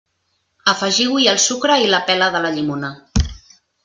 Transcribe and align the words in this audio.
Afegiu-hi 0.71 1.27
el 1.33 1.39
sucre 1.45 1.75
i 1.83 1.91
la 1.91 1.99
pela 2.07 2.31
de 2.37 2.41
la 2.47 2.53
llimona. 2.57 2.91